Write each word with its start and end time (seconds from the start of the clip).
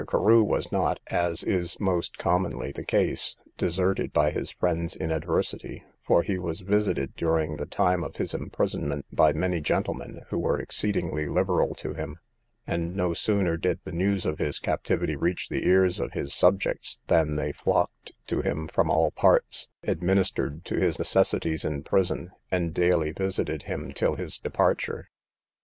Carew 0.09 0.41
was 0.41 0.71
not, 0.71 0.99
as 1.11 1.43
is 1.43 1.79
most 1.79 2.17
commonly 2.17 2.71
the 2.71 2.83
case, 2.83 3.37
deserted 3.55 4.11
by 4.11 4.31
his 4.31 4.49
friends 4.51 4.95
in 4.95 5.11
adversity, 5.11 5.83
for 6.01 6.23
he 6.23 6.39
was 6.39 6.61
visited 6.61 7.15
during 7.15 7.57
the 7.57 7.67
time 7.67 8.03
of 8.03 8.15
his 8.15 8.33
imprisonment 8.33 9.05
by 9.13 9.31
many 9.31 9.61
gentlemen, 9.61 10.21
who 10.29 10.39
were 10.39 10.59
exceedingly 10.59 11.27
liberal 11.27 11.75
to 11.75 11.93
him; 11.93 12.17
and 12.65 12.95
no 12.95 13.13
sooner 13.13 13.57
did 13.57 13.77
the 13.83 13.91
news 13.91 14.25
of 14.25 14.39
his 14.39 14.57
captivity 14.57 15.15
reach 15.15 15.49
the 15.49 15.67
ears 15.67 15.99
of 15.99 16.13
his 16.13 16.33
subjects, 16.33 16.99
than 17.05 17.35
they 17.35 17.51
flocked 17.51 18.11
to 18.25 18.41
him 18.41 18.67
from 18.67 18.89
all 18.89 19.11
parts, 19.11 19.69
administered 19.83 20.65
to 20.65 20.79
his 20.79 20.97
necessities 20.97 21.63
in 21.63 21.83
prison, 21.83 22.31
and 22.49 22.73
daily 22.73 23.11
visited 23.11 23.61
him 23.69 23.91
till 23.93 24.15
his 24.15 24.39
departure. 24.39 25.09